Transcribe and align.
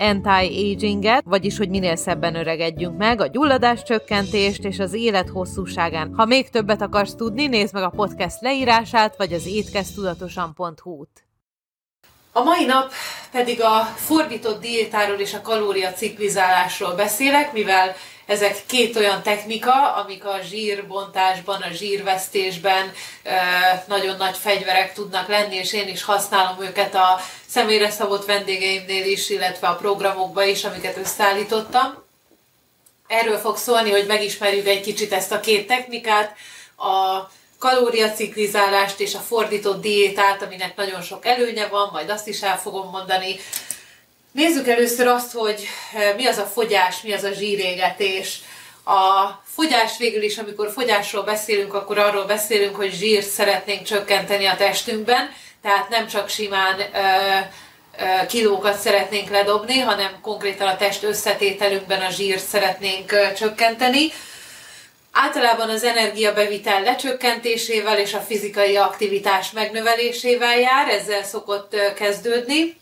anti-aginget, 0.00 1.22
vagyis 1.24 1.58
hogy 1.58 1.68
minél 1.68 1.96
szebben 1.96 2.34
öregedjünk 2.34 2.96
meg, 2.96 3.20
a 3.20 3.26
gyulladás 3.26 3.82
csökkentést 3.82 4.64
és 4.64 4.78
az 4.78 4.92
élet 4.92 5.28
hosszúságán. 5.28 6.14
Ha 6.14 6.24
még 6.24 6.48
többet 6.48 6.82
akarsz 6.82 7.14
tudni, 7.14 7.46
nézd 7.46 7.74
meg 7.74 7.82
a 7.82 7.92
podcast 7.96 8.40
leírását, 8.40 9.16
vagy 9.16 9.32
az 9.32 9.46
étkeztudatosan.hu-t. 9.46 11.24
A 12.32 12.42
mai 12.42 12.64
nap 12.64 12.92
pedig 13.30 13.62
a 13.62 13.80
fordított 13.80 14.60
diétáról 14.60 15.18
és 15.18 15.34
a 15.34 15.40
kalóriaciklizálásról 15.40 16.94
beszélek, 16.94 17.52
mivel 17.52 17.94
ezek 18.30 18.66
két 18.66 18.96
olyan 18.96 19.22
technika, 19.22 19.94
amik 19.94 20.24
a 20.24 20.38
zsírbontásban, 20.48 21.62
a 21.62 21.70
zsírvesztésben 21.72 22.92
nagyon 23.86 24.16
nagy 24.16 24.36
fegyverek 24.36 24.92
tudnak 24.92 25.28
lenni, 25.28 25.56
és 25.56 25.72
én 25.72 25.88
is 25.88 26.02
használom 26.02 26.62
őket 26.62 26.94
a 26.94 27.20
személyre 27.46 27.90
szabott 27.90 28.24
vendégeimnél 28.24 29.06
is, 29.06 29.30
illetve 29.30 29.68
a 29.68 29.74
programokban 29.74 30.48
is, 30.48 30.64
amiket 30.64 30.96
összeállítottam. 30.96 32.04
Erről 33.06 33.38
fog 33.38 33.56
szólni, 33.56 33.90
hogy 33.90 34.06
megismerjük 34.06 34.66
egy 34.66 34.80
kicsit 34.80 35.12
ezt 35.12 35.32
a 35.32 35.40
két 35.40 35.66
technikát, 35.66 36.36
a 36.76 37.20
kalóriaciklizálást 37.58 39.00
és 39.00 39.14
a 39.14 39.18
fordított 39.18 39.80
diétát, 39.80 40.42
aminek 40.42 40.76
nagyon 40.76 41.02
sok 41.02 41.26
előnye 41.26 41.66
van, 41.66 41.88
majd 41.92 42.10
azt 42.10 42.28
is 42.28 42.42
el 42.42 42.58
fogom 42.58 42.90
mondani. 42.90 43.36
Nézzük 44.32 44.68
először 44.68 45.06
azt, 45.06 45.32
hogy 45.32 45.66
eh, 45.94 46.14
mi 46.16 46.26
az 46.26 46.38
a 46.38 46.44
fogyás, 46.44 47.02
mi 47.02 47.12
az 47.12 47.22
a 47.22 47.32
zsírégetés. 47.32 48.40
A 48.84 49.40
fogyás 49.44 49.98
végül 49.98 50.22
is, 50.22 50.38
amikor 50.38 50.70
fogyásról 50.70 51.22
beszélünk, 51.22 51.74
akkor 51.74 51.98
arról 51.98 52.24
beszélünk, 52.24 52.76
hogy 52.76 52.92
zsírt 52.92 53.26
szeretnénk 53.26 53.82
csökkenteni 53.82 54.46
a 54.46 54.56
testünkben, 54.56 55.30
tehát 55.62 55.88
nem 55.88 56.06
csak 56.06 56.28
simán 56.28 56.78
ö, 56.78 56.84
ö, 58.02 58.26
kilókat 58.26 58.78
szeretnénk 58.78 59.30
ledobni, 59.30 59.78
hanem 59.78 60.20
konkrétan 60.22 60.68
a 60.68 60.76
test 60.76 61.02
összetételünkben 61.02 62.00
a 62.00 62.10
zsírt 62.10 62.44
szeretnénk 62.44 63.12
ö, 63.12 63.32
csökkenteni. 63.32 64.12
Általában 65.12 65.68
az 65.68 65.84
energiabevitel 65.84 66.82
lecsökkentésével 66.82 67.98
és 67.98 68.14
a 68.14 68.20
fizikai 68.20 68.76
aktivitás 68.76 69.50
megnövelésével 69.50 70.58
jár, 70.58 70.88
ezzel 70.88 71.24
szokott 71.24 71.76
kezdődni. 71.94 72.79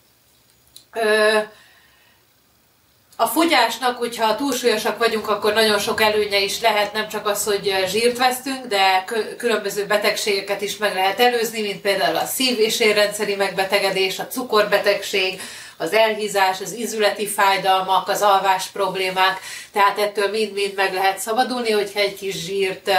A 3.21 3.27
fogyásnak, 3.27 3.99
hogyha 3.99 4.37
túlsúlyosak 4.37 4.99
vagyunk, 4.99 5.29
akkor 5.29 5.53
nagyon 5.53 5.79
sok 5.79 6.01
előnye 6.01 6.39
is 6.39 6.61
lehet, 6.61 6.93
nem 6.93 7.09
csak 7.09 7.27
az, 7.27 7.45
hogy 7.45 7.75
zsírt 7.87 8.19
vesztünk, 8.19 8.67
de 8.67 9.05
különböző 9.37 9.87
betegségeket 9.87 10.61
is 10.61 10.77
meg 10.77 10.95
lehet 10.95 11.21
előzni, 11.21 11.61
mint 11.61 11.81
például 11.81 12.17
a 12.17 12.25
szív- 12.25 12.59
és 12.59 12.81
érrendszeri 12.81 13.35
megbetegedés, 13.35 14.19
a 14.19 14.27
cukorbetegség, 14.27 15.41
az 15.77 15.93
elhízás, 15.93 16.61
az 16.61 16.73
izületi 16.73 17.27
fájdalmak, 17.27 18.09
az 18.09 18.23
alvás 18.23 18.67
problémák, 18.67 19.41
tehát 19.73 19.99
ettől 19.99 20.31
mind-mind 20.31 20.75
meg 20.75 20.93
lehet 20.93 21.19
szabadulni, 21.19 21.71
hogyha 21.71 22.01
egy 22.01 22.15
kis 22.15 22.35
zsírt 22.35 22.91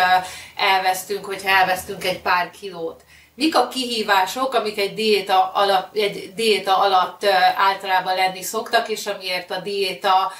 elvesztünk, 0.55 1.25
hogyha 1.25 1.49
elvesztünk 1.49 2.03
egy 2.03 2.21
pár 2.21 2.51
kilót 2.59 3.01
mik 3.39 3.55
a 3.55 3.67
kihívások, 3.67 4.53
amik 4.53 4.79
egy 4.79 4.93
diéta 4.93 5.51
alatt, 5.53 5.95
egy 5.95 6.33
diéta 6.35 6.77
alatt 6.77 7.25
általában 7.57 8.15
lenni 8.15 8.41
szoktak, 8.41 8.89
és 8.89 9.05
amiért 9.05 9.51
a 9.51 9.59
diéta 9.59 10.31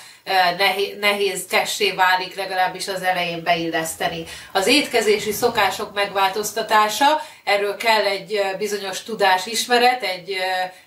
nehéz, 0.58 0.96
nehézkessé 1.00 1.92
válik 1.92 2.36
legalábbis 2.36 2.88
az 2.88 3.02
elején 3.02 3.44
beilleszteni. 3.44 4.24
Az 4.52 4.68
étkezési 4.68 5.32
szokások 5.32 5.94
megváltoztatása, 5.94 7.22
erről 7.44 7.76
kell 7.76 8.06
egy 8.06 8.42
bizonyos 8.58 9.04
tudás 9.04 9.46
ismeret, 9.46 10.04
egy, 10.04 10.36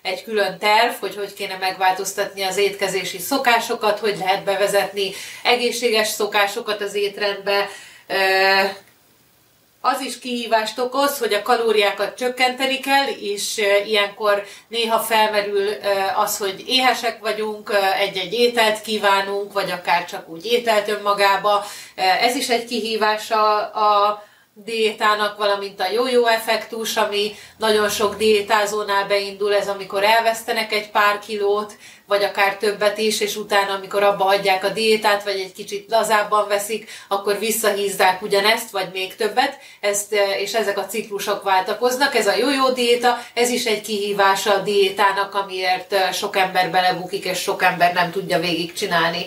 egy 0.02 0.24
külön 0.24 0.58
terv, 0.58 0.92
hogy 1.00 1.16
hogy 1.16 1.34
kéne 1.34 1.56
megváltoztatni 1.60 2.42
az 2.42 2.56
étkezési 2.56 3.18
szokásokat, 3.18 3.98
hogy 3.98 4.16
lehet 4.18 4.44
bevezetni 4.44 5.12
egészséges 5.42 6.08
szokásokat 6.08 6.80
az 6.80 6.94
étrendbe, 6.94 7.68
az 9.84 10.00
is 10.00 10.18
kihívást 10.18 10.78
okoz, 10.78 11.18
hogy 11.18 11.32
a 11.32 11.42
kalóriákat 11.42 12.16
csökkenteni 12.16 12.78
kell, 12.78 13.06
és 13.20 13.60
ilyenkor 13.86 14.44
néha 14.68 14.98
felmerül 14.98 15.68
az, 16.16 16.36
hogy 16.38 16.64
éhesek 16.66 17.18
vagyunk, 17.20 17.70
egy-egy 18.00 18.32
ételt 18.32 18.80
kívánunk, 18.80 19.52
vagy 19.52 19.70
akár 19.70 20.04
csak 20.04 20.28
úgy 20.28 20.46
ételt 20.46 20.88
önmagába. 20.88 21.64
Ez 22.20 22.36
is 22.36 22.48
egy 22.48 22.64
kihívás 22.64 23.30
a, 23.30 23.56
a 23.58 24.22
diétának, 24.54 25.36
valamint 25.36 25.80
a 25.80 25.90
jó-jó 25.90 26.26
effektus, 26.26 26.96
ami 26.96 27.34
nagyon 27.56 27.88
sok 27.88 28.16
diétázónál 28.16 29.06
beindul, 29.06 29.54
ez 29.54 29.68
amikor 29.68 30.04
elvesztenek 30.04 30.72
egy 30.72 30.90
pár 30.90 31.18
kilót, 31.18 31.76
vagy 32.06 32.22
akár 32.22 32.56
többet 32.56 32.98
is, 32.98 33.20
és 33.20 33.36
utána, 33.36 33.72
amikor 33.72 34.02
abba 34.02 34.24
hagyják 34.24 34.64
a 34.64 34.68
diétát, 34.68 35.24
vagy 35.24 35.40
egy 35.40 35.52
kicsit 35.52 35.90
lazábban 35.90 36.48
veszik, 36.48 36.90
akkor 37.08 37.38
visszahízzák 37.38 38.22
ugyanezt, 38.22 38.70
vagy 38.70 38.88
még 38.92 39.16
többet, 39.16 39.58
ezt, 39.80 40.14
és 40.38 40.54
ezek 40.54 40.78
a 40.78 40.86
ciklusok 40.86 41.42
váltakoznak. 41.42 42.14
Ez 42.14 42.26
a 42.26 42.36
jó-jó 42.36 42.70
diéta, 42.70 43.18
ez 43.34 43.50
is 43.50 43.64
egy 43.64 43.80
kihívása 43.80 44.54
a 44.54 44.62
diétának, 44.62 45.34
amiért 45.34 46.14
sok 46.14 46.36
ember 46.36 46.70
belebukik, 46.70 47.24
és 47.24 47.38
sok 47.38 47.62
ember 47.62 47.92
nem 47.92 48.10
tudja 48.10 48.38
végigcsinálni. 48.38 49.26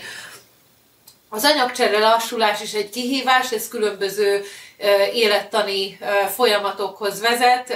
Az 1.36 1.44
anyagcsere 1.44 2.00
lassulás 2.00 2.62
is 2.62 2.74
egy 2.74 2.90
kihívás, 2.90 3.52
ez 3.52 3.68
különböző 3.68 4.44
élettani 5.14 5.98
folyamatokhoz 6.36 7.22
vezet, 7.22 7.74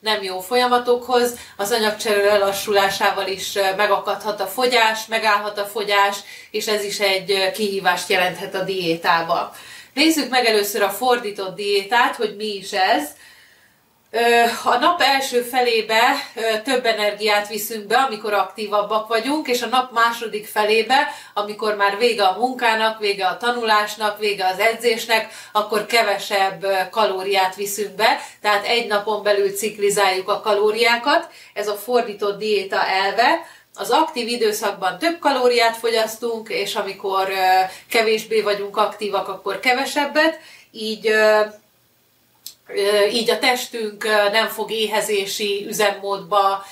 nem 0.00 0.22
jó 0.22 0.40
folyamatokhoz. 0.40 1.32
Az 1.56 1.72
anyagcsere 1.72 2.24
lelassulásával 2.24 3.26
is 3.26 3.58
megakadhat 3.76 4.40
a 4.40 4.46
fogyás, 4.46 5.06
megállhat 5.06 5.58
a 5.58 5.64
fogyás, 5.64 6.16
és 6.50 6.66
ez 6.66 6.84
is 6.84 7.00
egy 7.00 7.50
kihívást 7.52 8.08
jelenthet 8.08 8.54
a 8.54 8.64
diétába. 8.64 9.52
Nézzük 9.94 10.30
meg 10.30 10.44
először 10.44 10.82
a 10.82 10.90
fordított 10.90 11.56
diétát, 11.56 12.16
hogy 12.16 12.36
mi 12.36 12.54
is 12.54 12.72
ez. 12.72 13.08
A 14.64 14.76
nap 14.78 15.00
első 15.00 15.40
felébe 15.40 16.00
több 16.64 16.84
energiát 16.86 17.48
viszünk 17.48 17.86
be, 17.86 17.96
amikor 17.96 18.32
aktívabbak 18.32 19.08
vagyunk, 19.08 19.48
és 19.48 19.62
a 19.62 19.66
nap 19.66 19.92
második 19.92 20.46
felébe, 20.46 21.08
amikor 21.34 21.76
már 21.76 21.98
vége 21.98 22.24
a 22.24 22.38
munkának, 22.38 22.98
vége 22.98 23.26
a 23.26 23.36
tanulásnak, 23.36 24.18
vége 24.18 24.46
az 24.46 24.58
edzésnek, 24.58 25.32
akkor 25.52 25.86
kevesebb 25.86 26.66
kalóriát 26.90 27.54
viszünk 27.54 27.94
be, 27.94 28.20
tehát 28.40 28.66
egy 28.66 28.86
napon 28.86 29.22
belül 29.22 29.50
ciklizáljuk 29.50 30.28
a 30.28 30.40
kalóriákat. 30.40 31.28
Ez 31.52 31.68
a 31.68 31.74
fordított 31.74 32.38
diéta 32.38 32.86
elve, 32.86 33.46
az 33.74 33.90
aktív 33.90 34.28
időszakban 34.28 34.98
több 34.98 35.18
kalóriát 35.18 35.76
fogyasztunk, 35.76 36.48
és 36.48 36.74
amikor 36.74 37.28
kevésbé 37.90 38.40
vagyunk 38.40 38.76
aktívak, 38.76 39.28
akkor 39.28 39.60
kevesebbet, 39.60 40.38
így 40.70 41.14
így 43.12 43.30
a 43.30 43.38
testünk 43.38 44.04
nem 44.32 44.46
fog 44.46 44.70
éhezési 44.70 45.64
üzemmódba 45.68 46.64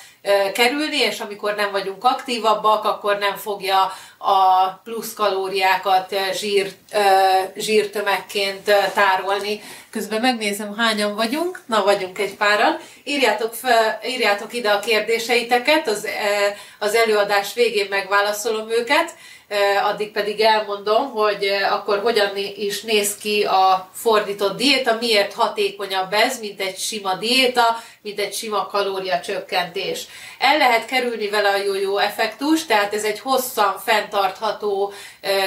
kerülni, 0.53 0.97
és 0.97 1.19
amikor 1.19 1.55
nem 1.55 1.71
vagyunk 1.71 2.03
aktívabbak, 2.03 2.83
akkor 2.83 3.17
nem 3.17 3.35
fogja 3.35 3.93
a 4.17 4.67
plusz 4.83 5.13
kalóriákat 5.13 6.15
zsír, 6.33 6.71
zsírtömegként 7.55 8.71
tárolni. 8.93 9.61
Közben 9.89 10.21
megnézem, 10.21 10.75
hányan 10.77 11.15
vagyunk. 11.15 11.61
Na, 11.65 11.83
vagyunk 11.83 12.19
egy 12.19 12.35
páran. 12.35 12.79
Írjátok, 13.03 13.53
fel, 13.53 13.99
írjátok 14.07 14.53
ide 14.53 14.69
a 14.69 14.79
kérdéseiteket, 14.79 15.87
az, 15.87 16.07
az 16.79 16.95
előadás 16.95 17.53
végén 17.53 17.87
megválaszolom 17.89 18.69
őket 18.69 19.13
addig 19.83 20.11
pedig 20.11 20.39
elmondom, 20.39 21.11
hogy 21.11 21.49
akkor 21.69 21.99
hogyan 21.99 22.31
is 22.55 22.81
néz 22.81 23.15
ki 23.17 23.43
a 23.43 23.89
fordított 23.93 24.57
diéta, 24.57 24.97
miért 24.99 25.33
hatékonyabb 25.33 26.13
ez, 26.13 26.39
mint 26.39 26.61
egy 26.61 26.77
sima 26.77 27.15
diéta, 27.15 27.83
mint 28.01 28.19
egy 28.19 28.33
sima 28.33 28.67
kalóriacsökkentés. 28.67 30.05
El 30.39 30.57
lehet 30.57 30.85
kerülni 30.85 31.29
vele 31.29 31.49
a 31.49 31.63
jó-jó 31.63 31.97
effektus, 31.97 32.65
tehát 32.65 32.93
ez 32.93 33.03
egy 33.03 33.19
hosszan 33.19 33.77
fenntartható, 33.85 34.93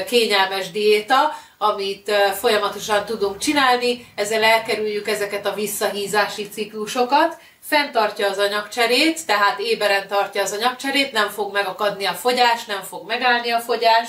kényelmes 0.07 0.71
diéta, 0.71 1.33
amit 1.59 2.13
folyamatosan 2.41 3.05
tudunk 3.05 3.39
csinálni, 3.39 4.07
ezzel 4.15 4.43
elkerüljük 4.43 5.09
ezeket 5.09 5.47
a 5.47 5.55
visszahízási 5.55 6.49
ciklusokat, 6.49 7.37
fenntartja 7.69 8.29
az 8.29 8.39
anyagcserét, 8.39 9.27
tehát 9.27 9.59
éberen 9.59 10.09
tartja 10.09 10.43
az 10.43 10.53
anyagcserét, 10.53 11.13
nem 11.13 11.29
fog 11.29 11.53
megakadni 11.53 12.05
a 12.05 12.13
fogyás, 12.13 12.65
nem 12.65 12.83
fog 12.83 13.07
megállni 13.07 13.51
a 13.51 13.61
fogyás, 13.61 14.09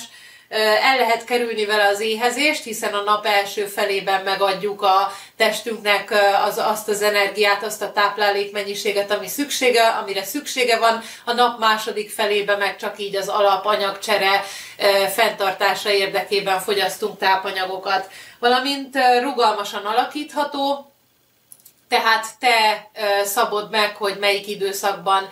el 0.81 0.97
lehet 0.97 1.23
kerülni 1.23 1.65
vele 1.65 1.87
az 1.87 1.99
éhezést, 1.99 2.63
hiszen 2.63 2.93
a 2.93 3.01
nap 3.01 3.25
első 3.25 3.65
felében 3.65 4.23
megadjuk 4.23 4.81
a 4.81 5.11
testünknek 5.37 6.13
az, 6.45 6.57
azt 6.57 6.87
az 6.87 7.01
energiát, 7.01 7.63
azt 7.63 7.81
a 7.81 7.91
táplálékmennyiséget, 7.91 9.11
ami 9.11 9.27
szüksége, 9.27 9.87
amire 9.87 10.23
szüksége 10.23 10.77
van. 10.77 11.01
A 11.25 11.33
nap 11.33 11.59
második 11.59 12.09
felében 12.09 12.57
meg 12.57 12.77
csak 12.77 12.99
így 12.99 13.15
az 13.15 13.27
alapanyagcsere 13.27 14.43
fenntartása 15.13 15.91
érdekében 15.91 16.59
fogyasztunk 16.59 17.17
tápanyagokat. 17.17 18.09
Valamint 18.39 18.97
rugalmasan 19.21 19.85
alakítható, 19.85 20.88
tehát 21.89 22.25
te 22.39 22.89
szabod 23.23 23.69
meg, 23.69 23.95
hogy 23.95 24.17
melyik 24.19 24.47
időszakban 24.47 25.29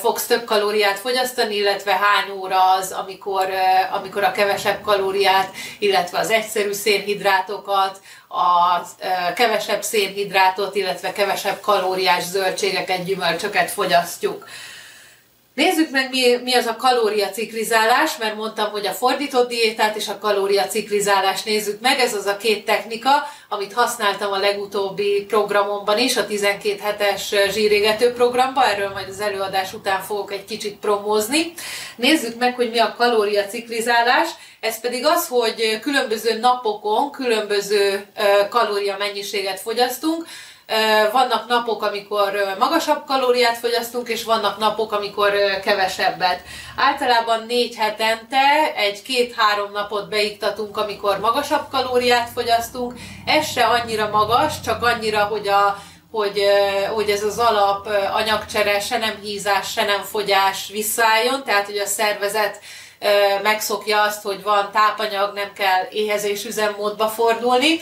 fogsz 0.00 0.26
több 0.26 0.44
kalóriát 0.44 0.98
fogyasztani, 0.98 1.56
illetve 1.56 1.92
hány 1.92 2.30
óra 2.38 2.70
az, 2.70 2.92
amikor, 2.92 3.48
amikor 3.90 4.24
a 4.24 4.32
kevesebb 4.32 4.82
kalóriát, 4.82 5.50
illetve 5.78 6.18
az 6.18 6.30
egyszerű 6.30 6.72
szénhidrátokat, 6.72 8.00
a 8.28 8.80
kevesebb 9.34 9.82
szénhidrátot, 9.82 10.74
illetve 10.74 11.12
kevesebb 11.12 11.60
kalóriás 11.60 12.24
zöldségeket, 12.24 13.04
gyümölcsöket 13.04 13.70
fogyasztjuk. 13.70 14.46
Nézzük 15.56 15.90
meg, 15.90 16.10
mi, 16.10 16.36
mi 16.42 16.54
az 16.54 16.66
a 16.66 16.76
kalóriaciklizálás, 16.76 18.16
mert 18.16 18.36
mondtam, 18.36 18.70
hogy 18.70 18.86
a 18.86 18.92
fordított 18.92 19.48
diétát 19.48 19.96
és 19.96 20.08
a 20.08 20.18
kalóriaciklizálást 20.18 21.44
nézzük 21.44 21.80
meg. 21.80 21.98
Ez 21.98 22.14
az 22.14 22.26
a 22.26 22.36
két 22.36 22.64
technika, 22.64 23.10
amit 23.48 23.72
használtam 23.72 24.32
a 24.32 24.38
legutóbbi 24.38 25.24
programomban 25.28 25.98
is, 25.98 26.16
a 26.16 26.26
12 26.26 26.78
hetes 26.80 27.34
zsírégető 27.50 28.12
programba, 28.12 28.66
erről 28.66 28.90
majd 28.90 29.08
az 29.08 29.20
előadás 29.20 29.72
után 29.72 30.02
fogok 30.02 30.32
egy 30.32 30.44
kicsit 30.44 30.76
promózni. 30.76 31.52
Nézzük 31.96 32.38
meg, 32.38 32.54
hogy 32.54 32.70
mi 32.70 32.78
a 32.78 32.94
kalóriaciklizálás. 32.96 34.28
Ez 34.60 34.80
pedig 34.80 35.06
az, 35.06 35.28
hogy 35.28 35.78
különböző 35.80 36.38
napokon 36.38 37.10
különböző 37.10 38.06
kalóriamennyiséget 38.50 39.60
fogyasztunk, 39.60 40.26
vannak 41.12 41.48
napok, 41.48 41.82
amikor 41.82 42.54
magasabb 42.58 43.04
kalóriát 43.04 43.58
fogyasztunk, 43.58 44.08
és 44.08 44.24
vannak 44.24 44.58
napok, 44.58 44.92
amikor 44.92 45.32
kevesebbet. 45.64 46.40
Általában 46.76 47.44
négy 47.46 47.76
hetente 47.76 48.72
egy 48.76 49.02
két-három 49.02 49.72
napot 49.72 50.08
beiktatunk, 50.08 50.76
amikor 50.76 51.18
magasabb 51.18 51.68
kalóriát 51.70 52.30
fogyasztunk. 52.34 52.94
Ez 53.26 53.50
se 53.50 53.64
annyira 53.64 54.08
magas, 54.08 54.60
csak 54.60 54.82
annyira, 54.82 55.24
hogy 55.24 55.48
a 55.48 55.78
hogy, 56.10 56.42
hogy 56.94 57.10
ez 57.10 57.22
az 57.22 57.38
alap 57.38 57.88
anyagcsere 58.12 58.80
se 58.80 58.98
nem 58.98 59.18
hízás, 59.22 59.72
se 59.72 59.84
nem 59.84 60.02
fogyás 60.02 60.68
visszaálljon, 60.72 61.44
tehát 61.44 61.66
hogy 61.66 61.78
a 61.78 61.86
szervezet 61.86 62.60
megszokja 63.42 64.02
azt, 64.02 64.22
hogy 64.22 64.42
van 64.42 64.70
tápanyag, 64.72 65.34
nem 65.34 65.52
kell 65.52 65.86
éhezés 65.90 66.44
üzemmódba 66.44 67.08
fordulni 67.08 67.80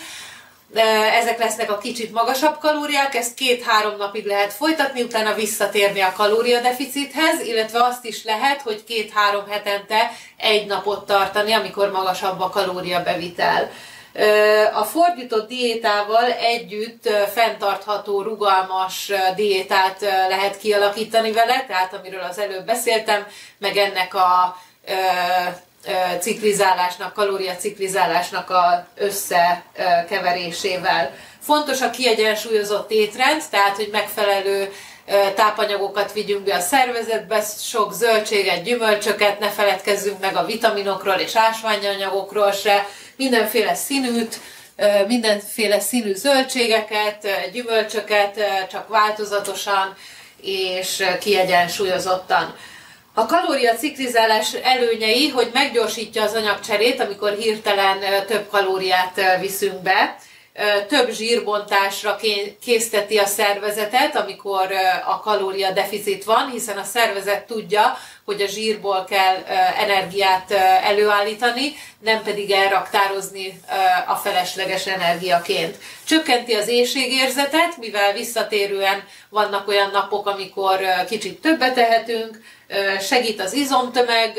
ezek 1.20 1.38
lesznek 1.38 1.70
a 1.70 1.78
kicsit 1.78 2.12
magasabb 2.12 2.58
kalóriák, 2.58 3.14
ezt 3.14 3.34
két-három 3.34 3.96
napig 3.96 4.26
lehet 4.26 4.52
folytatni, 4.52 5.02
utána 5.02 5.34
visszatérni 5.34 6.00
a 6.00 6.12
kalóriadeficithez, 6.16 7.40
illetve 7.40 7.84
azt 7.84 8.04
is 8.04 8.24
lehet, 8.24 8.60
hogy 8.60 8.84
két-három 8.84 9.46
hetente 9.48 10.10
egy 10.36 10.66
napot 10.66 11.06
tartani, 11.06 11.52
amikor 11.52 11.90
magasabb 11.90 12.40
a 12.40 12.48
kalóriabevitel. 12.48 13.70
A 14.74 14.84
fordított 14.84 15.48
diétával 15.48 16.32
együtt 16.32 17.08
fenntartható, 17.32 18.22
rugalmas 18.22 19.12
diétát 19.36 20.00
lehet 20.28 20.58
kialakítani 20.58 21.32
vele, 21.32 21.64
tehát 21.68 21.94
amiről 21.94 22.22
az 22.22 22.38
előbb 22.38 22.66
beszéltem, 22.66 23.26
meg 23.58 23.76
ennek 23.76 24.14
a 24.14 24.56
ciklizálásnak, 26.20 27.12
kalóriaciklizálásnak 27.12 28.50
a 28.50 28.86
összekeverésével. 28.94 31.14
Fontos 31.40 31.80
a 31.80 31.90
kiegyensúlyozott 31.90 32.90
étrend, 32.90 33.42
tehát 33.50 33.76
hogy 33.76 33.88
megfelelő 33.92 34.72
tápanyagokat 35.34 36.12
vigyünk 36.12 36.44
be 36.44 36.54
a 36.54 36.60
szervezetbe, 36.60 37.42
sok 37.58 37.92
zöldséget, 37.92 38.62
gyümölcsöket, 38.62 39.38
ne 39.38 39.50
feledkezzünk 39.50 40.20
meg 40.20 40.36
a 40.36 40.44
vitaminokról 40.44 41.14
és 41.14 41.36
ásványanyagokról 41.36 42.52
se, 42.52 42.86
mindenféle 43.16 43.74
színűt, 43.74 44.40
mindenféle 45.06 45.80
színű 45.80 46.14
zöldségeket, 46.14 47.28
gyümölcsöket, 47.52 48.40
csak 48.70 48.88
változatosan 48.88 49.96
és 50.42 51.04
kiegyensúlyozottan. 51.20 52.56
A 53.16 53.26
kalóriaciklizálás 53.26 54.54
előnyei, 54.54 55.28
hogy 55.28 55.50
meggyorsítja 55.52 56.22
az 56.22 56.34
anyagcserét, 56.34 57.00
amikor 57.00 57.32
hirtelen 57.32 58.26
több 58.26 58.48
kalóriát 58.50 59.20
viszünk 59.40 59.82
be, 59.82 60.16
több 60.88 61.10
zsírbontásra 61.10 62.16
készteti 62.60 63.18
a 63.18 63.26
szervezetet, 63.26 64.16
amikor 64.16 64.68
a 65.06 65.20
kalória 65.20 65.72
deficit 65.72 66.24
van, 66.24 66.50
hiszen 66.50 66.78
a 66.78 66.84
szervezet 66.84 67.46
tudja, 67.46 67.98
hogy 68.24 68.42
a 68.42 68.46
zsírból 68.46 69.04
kell 69.04 69.36
energiát 69.78 70.50
előállítani, 70.82 71.72
nem 71.98 72.22
pedig 72.22 72.50
elraktározni 72.50 73.60
a 74.06 74.14
felesleges 74.14 74.86
energiaként. 74.86 75.78
Csökkenti 76.04 76.54
az 76.54 76.68
éjségérzetet, 76.68 77.76
mivel 77.76 78.12
visszatérően 78.12 79.04
vannak 79.28 79.68
olyan 79.68 79.90
napok, 79.90 80.26
amikor 80.26 80.80
kicsit 81.08 81.40
többet 81.40 81.74
tehetünk, 81.74 82.40
segít 83.00 83.40
az 83.40 83.52
izomtömeg 83.52 84.38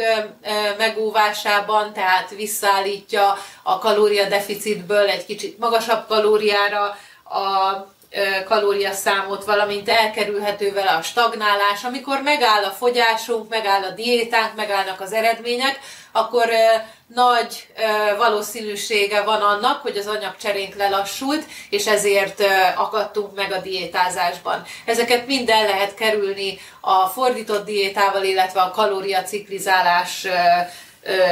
megóvásában, 0.78 1.94
tehát 1.94 2.30
visszaállítja 2.30 3.38
a 3.64 3.80
kalóriadeficitből 3.80 5.08
egy 5.10 5.26
kicsit 5.26 5.60
magasabb 5.60 6.08
kalóriára 6.08 6.98
a 7.24 7.74
kalóriaszámot, 8.46 9.46
valamint 9.46 9.90
elkerülhető 9.90 10.74
vele 10.74 10.92
a 10.92 11.02
stagnálás. 11.02 11.84
Amikor 11.84 12.22
megáll 12.22 12.64
a 12.64 12.72
fogyásunk, 12.72 13.50
megáll 13.50 13.84
a 13.84 13.92
diétánk, 13.92 14.56
megállnak 14.56 15.02
az 15.02 15.14
eredmények, 15.14 15.80
akkor 16.12 16.50
nagy 17.08 17.68
valószínűsége 18.18 19.22
van 19.22 19.42
annak, 19.42 19.82
hogy 19.82 19.98
az 19.98 20.08
anyagcserénk 20.08 20.76
lelassult, 20.76 21.44
és 21.70 21.88
ezért 21.88 22.44
akadtunk 22.76 23.36
meg 23.36 23.52
a 23.52 23.58
diétázásban. 23.58 24.64
Ezeket 24.86 25.28
minden 25.28 25.66
lehet 25.66 25.94
kerülni 25.94 26.60
a 26.80 27.06
fordított 27.08 27.66
diétával, 27.66 28.24
illetve 28.24 28.62
a 28.62 28.72
kalóriaciklizálás 28.72 30.28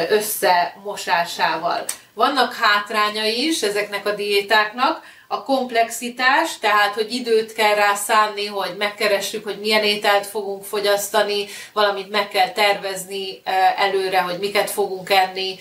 összemosásával. 0.10 1.86
Vannak 2.14 2.54
hátrányai 2.54 3.48
is 3.48 3.62
ezeknek 3.62 4.06
a 4.06 4.12
diétáknak, 4.12 5.02
a 5.34 5.44
komplexitás, 5.44 6.60
tehát 6.60 6.94
hogy 6.94 7.14
időt 7.14 7.54
kell 7.54 7.76
rá 7.76 7.94
szánni, 7.94 8.46
hogy 8.46 8.76
megkeressük, 8.78 9.44
hogy 9.44 9.60
milyen 9.60 9.84
ételt 9.84 10.26
fogunk 10.26 10.64
fogyasztani, 10.64 11.46
valamit 11.74 12.10
meg 12.10 12.28
kell 12.28 12.50
tervezni 12.50 13.42
előre, 13.78 14.22
hogy 14.22 14.40
miket 14.40 14.70
fogunk 14.70 15.10
enni 15.10 15.60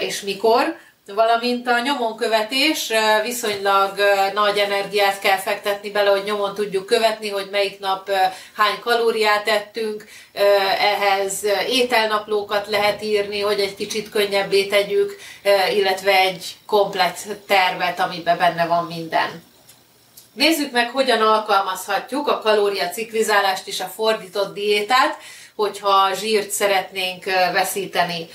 és 0.00 0.20
mikor 0.20 0.76
valamint 1.14 1.68
a 1.68 1.80
nyomonkövetés 1.80 2.92
viszonylag 3.22 3.94
nagy 4.34 4.58
energiát 4.58 5.18
kell 5.18 5.36
fektetni 5.36 5.90
bele, 5.90 6.10
hogy 6.10 6.22
nyomon 6.24 6.54
tudjuk 6.54 6.86
követni, 6.86 7.28
hogy 7.28 7.48
melyik 7.50 7.78
nap 7.78 8.10
hány 8.56 8.78
kalóriát 8.80 9.48
ettünk, 9.48 10.04
ehhez 10.78 11.44
ételnaplókat 11.68 12.66
lehet 12.66 13.02
írni, 13.02 13.40
hogy 13.40 13.60
egy 13.60 13.74
kicsit 13.74 14.10
könnyebbé 14.10 14.66
tegyük, 14.66 15.16
illetve 15.74 16.18
egy 16.18 16.56
komplet 16.66 17.18
tervet, 17.46 18.00
amiben 18.00 18.38
benne 18.38 18.66
van 18.66 18.84
minden. 18.84 19.42
Nézzük 20.32 20.72
meg, 20.72 20.90
hogyan 20.90 21.20
alkalmazhatjuk 21.20 22.28
a 22.28 22.38
kalóriaciklizálást 22.38 23.66
és 23.66 23.80
a 23.80 23.84
fordított 23.84 24.54
diétát, 24.54 25.16
hogyha 25.54 26.14
zsírt 26.14 26.50
szeretnénk 26.50 27.24
veszíteni. 27.52 28.28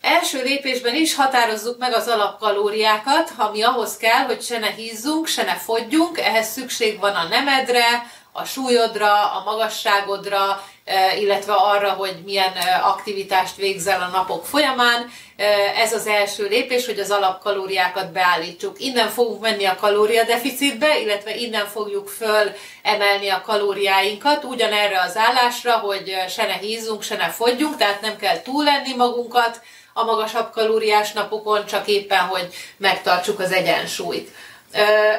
Első 0.00 0.42
lépésben 0.42 0.94
is 0.94 1.14
határozzuk 1.14 1.78
meg 1.78 1.92
az 1.92 2.08
alapkalóriákat, 2.08 3.32
ami 3.36 3.62
ahhoz 3.62 3.96
kell, 3.96 4.24
hogy 4.24 4.42
se 4.42 4.58
ne 4.58 4.70
hízzunk, 4.70 5.26
se 5.26 5.42
ne 5.42 5.54
fogyjunk, 5.54 6.18
ehhez 6.18 6.48
szükség 6.48 6.98
van 6.98 7.14
a 7.14 7.28
nemedre, 7.28 8.10
a 8.32 8.44
súlyodra, 8.44 9.32
a 9.32 9.42
magasságodra, 9.44 10.64
e, 10.84 11.16
illetve 11.16 11.52
arra, 11.52 11.90
hogy 11.90 12.14
milyen 12.24 12.52
e, 12.56 12.80
aktivitást 12.84 13.56
végzel 13.56 14.00
a 14.00 14.16
napok 14.16 14.46
folyamán. 14.46 15.10
E, 15.36 15.44
ez 15.76 15.92
az 15.92 16.06
első 16.06 16.46
lépés, 16.48 16.86
hogy 16.86 16.98
az 16.98 17.10
alapkalóriákat 17.10 18.12
beállítsuk. 18.12 18.80
Innen 18.80 19.08
fogunk 19.08 19.40
menni 19.40 19.64
a 19.64 19.76
kalóriadeficitbe, 19.80 21.00
illetve 21.00 21.36
innen 21.36 21.66
fogjuk 21.66 22.08
föl 22.08 22.52
emelni 22.82 23.28
a 23.28 23.42
kalóriáinkat 23.46 24.44
ugyanerre 24.44 25.00
az 25.00 25.16
állásra, 25.16 25.72
hogy 25.72 26.16
se 26.28 26.46
ne 26.46 26.56
hízzunk, 26.56 27.02
se 27.02 27.16
ne 27.16 27.28
fogyjunk, 27.28 27.76
tehát 27.76 28.00
nem 28.00 28.16
kell 28.16 28.42
túlenni 28.42 28.94
magunkat, 28.94 29.60
a 30.00 30.04
magasabb 30.04 30.50
kalóriás 30.50 31.12
napokon, 31.12 31.66
csak 31.66 31.88
éppen, 31.88 32.18
hogy 32.18 32.54
megtartsuk 32.76 33.40
az 33.40 33.52
egyensúlyt. 33.52 34.30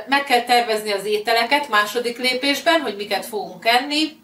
Meg 0.07 0.23
kell 0.23 0.41
tervezni 0.41 0.91
az 0.91 1.05
ételeket 1.05 1.69
második 1.69 2.17
lépésben, 2.17 2.81
hogy 2.81 2.95
miket 2.95 3.25
fogunk 3.25 3.65
enni. 3.65 4.19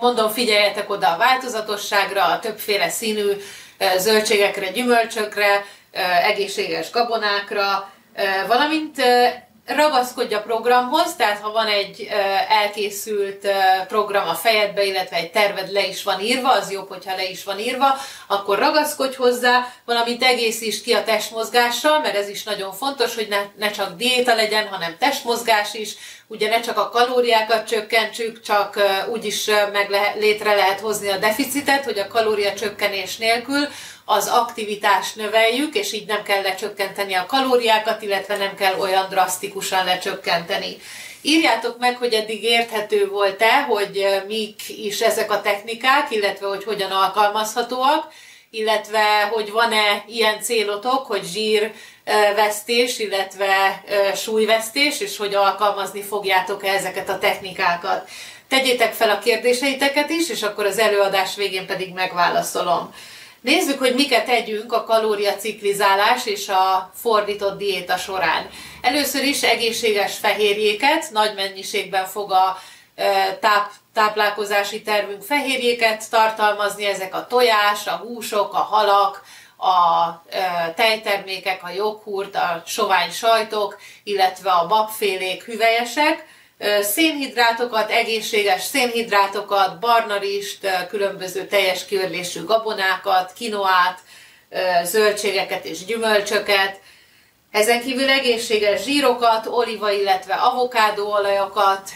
Mondom, 0.00 0.30
figyeljetek 0.30 0.90
oda 0.90 1.12
a 1.12 1.16
változatosságra, 1.16 2.24
a 2.24 2.38
többféle 2.38 2.88
színű 2.88 3.30
zöldségekre, 3.96 4.70
gyümölcsökre, 4.70 5.64
egészséges 6.22 6.90
gabonákra, 6.90 7.92
valamint 8.46 9.02
ragaszkodj 9.66 10.34
a 10.34 10.42
programhoz, 10.42 11.14
tehát 11.16 11.40
ha 11.40 11.52
van 11.52 11.66
egy 11.66 12.08
elkészült 12.48 13.48
program 13.88 14.28
a 14.28 14.34
fejedbe, 14.34 14.84
illetve 14.84 15.16
egy 15.16 15.30
terved 15.30 15.72
le 15.72 15.86
is 15.86 16.02
van 16.02 16.20
írva, 16.20 16.52
az 16.52 16.72
jobb, 16.72 16.88
hogyha 16.88 17.16
le 17.16 17.28
is 17.28 17.44
van 17.44 17.58
írva, 17.58 17.86
akkor 18.26 18.58
ragaszkodj 18.58 19.16
hozzá, 19.16 19.72
valamint 19.84 20.22
egészítsd 20.22 20.82
ki 20.82 20.92
a 20.92 21.04
testmozgással, 21.04 22.00
mert 22.00 22.16
ez 22.16 22.28
is 22.28 22.42
nagyon 22.42 22.72
fontos, 22.72 23.14
hogy 23.14 23.28
ne, 23.28 23.40
ne 23.56 23.70
csak 23.70 23.96
diéta 23.96 24.34
legyen, 24.34 24.68
hanem 24.68 24.96
testmozgás 24.98 25.74
is, 25.74 25.94
ugye 26.26 26.48
ne 26.48 26.60
csak 26.60 26.78
a 26.78 26.88
kalóriákat 26.88 27.68
csökkentsük, 27.68 28.40
csak 28.40 28.78
úgy 29.12 29.24
is 29.24 29.50
meg 29.72 29.90
lehet, 29.90 30.14
létre 30.14 30.54
lehet 30.54 30.80
hozni 30.80 31.08
a 31.08 31.18
deficitet, 31.18 31.84
hogy 31.84 31.98
a 31.98 32.08
kalória 32.08 32.54
csökkenés 32.54 33.16
nélkül 33.16 33.68
az 34.04 34.28
aktivitást 34.28 35.16
növeljük, 35.16 35.74
és 35.74 35.92
így 35.92 36.06
nem 36.06 36.22
kell 36.22 36.42
lecsökkenteni 36.42 37.14
a 37.14 37.26
kalóriákat, 37.26 38.02
illetve 38.02 38.36
nem 38.36 38.54
kell 38.54 38.78
olyan 38.78 39.08
drasztikusan 39.08 39.84
lecsökkenteni. 39.84 40.76
Írjátok 41.22 41.78
meg, 41.78 41.96
hogy 41.96 42.12
eddig 42.12 42.42
érthető 42.42 43.08
volt-e, 43.08 43.62
hogy 43.62 44.06
mik 44.26 44.68
is 44.68 45.00
ezek 45.00 45.30
a 45.30 45.40
technikák, 45.40 46.10
illetve 46.10 46.46
hogy 46.46 46.64
hogyan 46.64 46.90
alkalmazhatóak, 46.90 48.12
illetve 48.50 49.30
hogy 49.32 49.50
van-e 49.50 50.04
ilyen 50.06 50.40
célotok, 50.40 51.06
hogy 51.06 51.24
zsírvesztés, 51.24 52.98
illetve 52.98 53.84
súlyvesztés, 54.14 55.00
és 55.00 55.16
hogy 55.16 55.34
alkalmazni 55.34 56.02
fogjátok-e 56.02 56.68
ezeket 56.68 57.08
a 57.08 57.18
technikákat. 57.18 58.08
Tegyétek 58.48 58.92
fel 58.92 59.10
a 59.10 59.18
kérdéseiteket 59.18 60.10
is, 60.10 60.28
és 60.28 60.42
akkor 60.42 60.66
az 60.66 60.78
előadás 60.78 61.36
végén 61.36 61.66
pedig 61.66 61.92
megválaszolom. 61.92 62.94
Nézzük, 63.44 63.78
hogy 63.78 63.94
miket 63.94 64.26
tegyünk 64.26 64.72
a 64.72 64.84
kalóriaciklizálás 64.84 66.26
és 66.26 66.48
a 66.48 66.90
fordított 66.94 67.58
diéta 67.58 67.96
során. 67.96 68.48
Először 68.80 69.24
is 69.24 69.42
egészséges 69.42 70.18
fehérjéket, 70.18 71.10
nagy 71.10 71.34
mennyiségben 71.34 72.06
fog 72.06 72.32
a 72.32 72.58
táp, 73.40 73.70
táplálkozási 73.94 74.82
tervünk 74.82 75.22
fehérjéket 75.22 76.10
tartalmazni, 76.10 76.84
ezek 76.84 77.14
a 77.14 77.26
tojás, 77.26 77.86
a 77.86 77.96
húsok, 77.96 78.54
a 78.54 78.56
halak, 78.56 79.22
a 79.56 80.22
tejtermékek, 80.74 81.64
a 81.64 81.70
joghurt, 81.70 82.34
a 82.34 82.62
sovány 82.66 83.10
sajtok, 83.10 83.78
illetve 84.04 84.50
a 84.50 84.66
babfélék, 84.66 85.44
hüvelyesek, 85.44 86.26
szénhidrátokat, 86.82 87.90
egészséges 87.90 88.62
szénhidrátokat, 88.62 89.78
barnarist, 89.78 90.86
különböző 90.88 91.46
teljes 91.46 91.84
kiörlésű 91.84 92.44
gabonákat, 92.44 93.32
kinoát, 93.32 93.98
zöldségeket 94.84 95.64
és 95.64 95.84
gyümölcsöket, 95.84 96.80
ezen 97.50 97.80
kívül 97.80 98.10
egészséges 98.10 98.82
zsírokat, 98.82 99.46
oliva, 99.46 99.90
illetve 99.90 100.34
avokádóolajokat, 100.34 101.90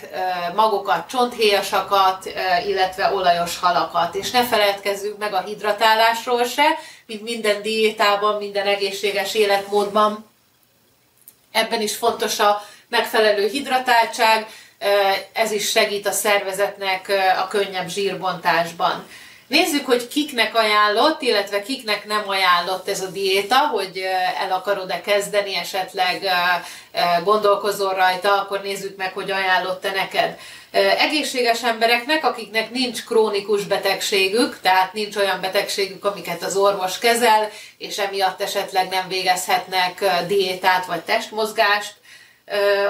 magokat, 0.55 1.09
csonthéjasakat, 1.09 2.33
illetve 2.67 3.13
olajos 3.13 3.59
halakat. 3.59 4.15
És 4.15 4.31
ne 4.31 4.45
feledkezzünk 4.45 5.19
meg 5.19 5.35
a 5.35 5.41
hidratálásról 5.41 6.45
se, 6.45 6.79
mint 7.07 7.23
minden 7.23 7.63
diétában, 7.63 8.37
minden 8.37 8.67
egészséges 8.67 9.35
életmódban. 9.35 10.27
Ebben 11.53 11.81
is 11.81 11.97
fontos 11.97 12.39
a 12.39 12.63
megfelelő 12.89 13.49
hidratáltság, 13.49 14.47
ez 15.33 15.51
is 15.51 15.71
segít 15.71 16.07
a 16.07 16.13
szervezetnek 16.13 17.13
a 17.45 17.49
könnyebb 17.49 17.89
zsírbontásban. 17.89 19.07
Nézzük, 19.47 19.87
hogy 19.87 20.09
kiknek 20.09 20.55
ajánlott, 20.55 21.23
illetve 21.23 21.63
kiknek 21.63 22.07
nem 22.07 22.23
ajánlott 22.27 22.89
ez 22.89 23.01
a 23.01 23.07
diéta, 23.07 23.57
hogy 23.57 24.05
el 24.41 24.53
akarod-e 24.53 25.01
kezdeni, 25.01 25.57
esetleg 25.57 26.29
gondolkozol 27.25 27.95
rajta, 27.95 28.41
akkor 28.41 28.61
nézzük 28.61 28.97
meg, 28.97 29.13
hogy 29.13 29.31
ajánlott-e 29.31 29.91
neked. 29.91 30.39
Egészséges 30.99 31.63
embereknek, 31.63 32.25
akiknek 32.25 32.71
nincs 32.71 33.05
krónikus 33.05 33.65
betegségük, 33.65 34.59
tehát 34.61 34.93
nincs 34.93 35.17
olyan 35.17 35.41
betegségük, 35.41 36.05
amiket 36.05 36.43
az 36.43 36.57
orvos 36.57 36.99
kezel, 36.99 37.51
és 37.79 37.99
emiatt 37.99 38.43
esetleg 38.43 38.89
nem 38.89 39.09
végezhetnek 39.09 40.05
diétát 40.27 40.87
vagy 40.87 41.01
testmozgást, 41.01 41.95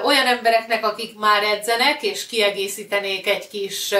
olyan 0.04 0.26
embereknek, 0.26 0.84
akik 0.84 1.18
már 1.18 1.42
edzenek, 1.42 2.02
és 2.02 2.26
kiegészítenék 2.26 3.26
egy 3.26 3.48
kis 3.48 3.94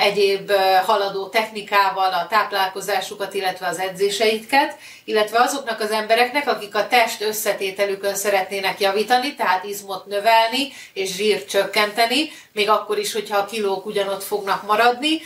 egyéb 0.00 0.52
haladó 0.84 1.28
technikával 1.28 2.12
a 2.12 2.26
táplálkozásukat, 2.30 3.34
illetve 3.34 3.66
az 3.66 3.78
edzéseiket, 3.78 4.76
illetve 5.04 5.40
azoknak 5.40 5.80
az 5.80 5.90
embereknek, 5.90 6.48
akik 6.48 6.74
a 6.74 6.88
test 6.88 7.22
összetételükön 7.22 8.14
szeretnének 8.14 8.80
javítani, 8.80 9.34
tehát 9.34 9.64
izmot 9.64 10.06
növelni 10.06 10.72
és 10.92 11.14
zsírt 11.14 11.48
csökkenteni, 11.48 12.30
még 12.52 12.68
akkor 12.68 12.98
is, 12.98 13.12
hogyha 13.12 13.38
a 13.38 13.44
kilók 13.44 13.86
ugyanott 13.86 14.22
fognak 14.22 14.66
maradni, 14.66 15.20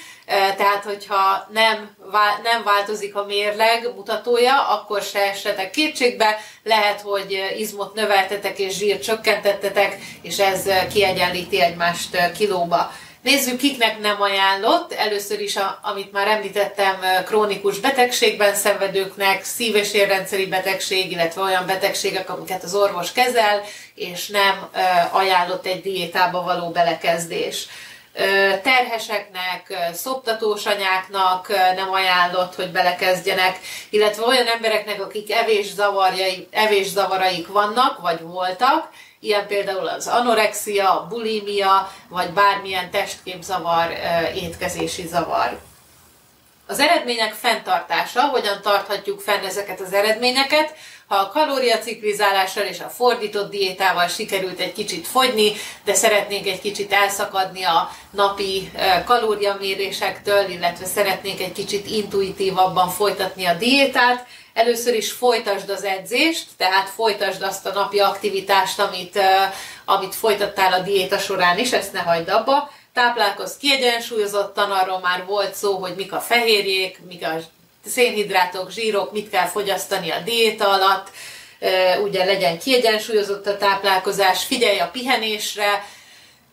tehát 0.56 0.84
hogyha 0.84 1.49
nem, 1.52 1.96
nem 2.42 2.62
változik 2.64 3.16
a 3.16 3.25
mérleg 3.25 3.88
mutatója, 3.96 4.68
akkor 4.68 5.02
se 5.02 5.20
essetek 5.20 5.70
kétségbe, 5.70 6.37
lehet, 6.62 7.00
hogy 7.00 7.54
izmot 7.56 7.94
növeltetek 7.94 8.58
és 8.58 8.76
zsírt 8.76 9.02
csökkentettetek, 9.02 9.99
és 10.22 10.38
ez 10.38 10.68
kiegyenlíti 10.92 11.60
egymást 11.60 12.32
kilóba. 12.37 12.90
Nézzük, 13.23 13.59
kiknek 13.59 13.99
nem 13.99 14.23
ajánlott. 14.23 14.93
Először 14.93 15.41
is, 15.41 15.57
a, 15.57 15.79
amit 15.83 16.12
már 16.12 16.27
említettem, 16.29 16.97
krónikus 17.25 17.79
betegségben 17.79 18.55
szenvedőknek, 18.55 19.45
szív- 19.45 19.77
és 19.77 19.93
érrendszeri 19.93 20.47
betegség, 20.47 21.11
illetve 21.11 21.43
olyan 21.43 21.67
betegségek, 21.67 22.31
amiket 22.31 22.62
az 22.62 22.75
orvos 22.75 23.12
kezel, 23.12 23.62
és 23.95 24.29
nem 24.29 24.69
ajánlott 25.11 25.67
egy 25.67 25.83
diétába 25.83 26.43
való 26.43 26.71
belekezdés 26.71 27.67
terheseknek, 28.62 29.91
szoptatós 29.93 30.67
anyáknak 30.67 31.49
nem 31.77 31.93
ajánlott, 31.93 32.55
hogy 32.55 32.71
belekezdjenek, 32.71 33.59
illetve 33.91 34.25
olyan 34.25 34.47
embereknek, 34.47 35.03
akik 35.03 35.33
evés, 35.33 35.73
zavarjai, 35.73 36.49
evés 36.50 36.87
zavaraik 36.87 37.49
vannak, 37.49 38.00
vagy 38.00 38.21
voltak, 38.21 38.89
ilyen 39.21 39.47
például 39.47 39.89
az 39.89 40.07
anorexia, 40.07 41.00
a 41.00 41.07
bulimia, 41.07 41.93
vagy 42.09 42.31
bármilyen 42.31 42.91
testképzavar, 42.91 43.93
étkezési 44.35 45.07
zavar. 45.07 45.59
Az 46.67 46.79
eredmények 46.79 47.33
fenntartása, 47.33 48.21
hogyan 48.21 48.61
tarthatjuk 48.62 49.21
fenn 49.21 49.45
ezeket 49.45 49.81
az 49.81 49.93
eredményeket, 49.93 50.75
ha 51.07 51.17
a 51.17 51.29
kalóriaciklizálással 51.29 52.65
és 52.65 52.81
a 52.81 52.89
fordított 52.89 53.50
diétával 53.50 54.09
sikerült 54.09 54.61
egy 54.61 54.73
kicsit 54.73 55.07
fogyni, 55.07 55.53
de 55.85 55.95
szeretnénk 55.95 56.47
egy 56.47 56.61
kicsit 56.61 56.93
elszakadni 56.93 57.62
a 57.65 57.91
napi 58.11 58.73
kalóriamérésektől, 59.05 60.49
illetve 60.49 60.87
szeretnénk 60.87 61.41
egy 61.41 61.53
kicsit 61.53 61.87
intuitívabban 61.87 62.89
folytatni 62.89 63.45
a 63.45 63.55
diétát, 63.55 64.27
először 64.54 64.95
is 64.95 65.12
folytasd 65.12 65.71
az 65.71 65.85
edzést, 65.85 66.47
tehát 66.57 66.88
folytasd 66.88 67.42
azt 67.42 67.66
a 67.66 67.73
napi 67.73 67.99
aktivitást, 67.99 68.78
amit, 68.78 69.19
amit 69.85 70.14
folytattál 70.14 70.73
a 70.73 70.78
diéta 70.78 71.19
során 71.19 71.59
is, 71.59 71.73
ezt 71.73 71.92
ne 71.92 72.00
hagyd 72.00 72.28
abba. 72.28 72.71
Táplálkozz 72.95 73.57
kiegyensúlyozottan, 73.57 74.71
arról 74.71 74.99
már 74.99 75.25
volt 75.26 75.54
szó, 75.54 75.76
hogy 75.76 75.95
mik 75.97 76.12
a 76.12 76.21
fehérjék, 76.21 77.00
mik 77.09 77.25
a 77.25 77.38
szénhidrátok, 77.87 78.71
zsírok, 78.71 79.12
mit 79.12 79.30
kell 79.30 79.47
fogyasztani 79.47 80.11
a 80.11 80.21
diéta 80.25 80.69
alatt, 80.69 81.11
ugye 82.02 82.25
legyen 82.25 82.59
kiegyensúlyozott 82.59 83.47
a 83.47 83.57
táplálkozás, 83.57 84.45
figyelj 84.45 84.78
a 84.78 84.90
pihenésre, 84.92 85.85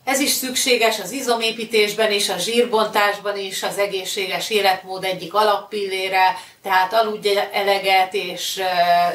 ez 0.08 0.20
is 0.20 0.32
szükséges 0.32 1.00
az 1.00 1.12
izomépítésben 1.12 2.12
is, 2.12 2.30
a 2.30 2.38
zsírbontásban 2.38 3.38
is, 3.38 3.64
az 3.64 3.78
egészséges 3.78 4.50
életmód 4.50 5.04
egyik 5.04 5.34
alappillére, 5.34 6.38
tehát 6.64 6.94
aludj 6.94 7.40
eleget, 7.52 8.14
és 8.14 8.62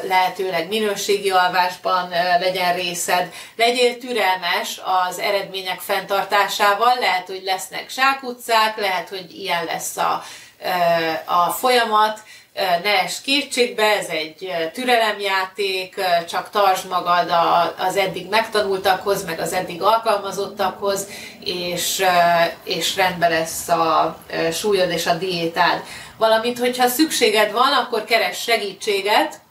lehetőleg 0.07 0.67
minőségi 0.67 1.29
alvásban 1.29 2.09
legyen 2.39 2.75
részed. 2.75 3.33
Legyél 3.55 3.97
türelmes 3.97 4.81
az 5.07 5.19
eredmények 5.19 5.79
fenntartásával, 5.79 6.97
lehet, 6.99 7.27
hogy 7.27 7.41
lesznek 7.43 7.89
zsákutcák, 7.89 8.77
lehet, 8.77 9.09
hogy 9.09 9.25
ilyen 9.35 9.65
lesz 9.65 9.97
a, 9.97 10.23
a 11.25 11.49
folyamat, 11.49 12.19
ne 12.53 12.99
es 13.01 13.21
kétségbe, 13.21 13.83
ez 13.83 14.07
egy 14.07 14.51
türelemjáték, 14.73 16.01
csak 16.29 16.49
tartsd 16.49 16.87
magad 16.87 17.31
az 17.77 17.95
eddig 17.95 18.29
megtanultakhoz, 18.29 19.25
meg 19.25 19.39
az 19.39 19.53
eddig 19.53 19.81
alkalmazottakhoz, 19.81 21.07
és, 21.43 22.03
és 22.63 22.95
rendben 22.95 23.29
lesz 23.29 23.67
a 23.67 24.17
súlyod 24.51 24.89
és 24.89 25.05
a 25.05 25.13
diétád. 25.13 25.83
Valamint, 26.17 26.59
hogyha 26.59 26.87
szükséged 26.87 27.51
van, 27.51 27.73
akkor 27.73 28.03
keres 28.03 28.41
segítséget, 28.41 29.41